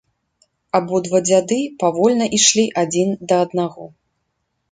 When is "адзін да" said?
2.85-3.39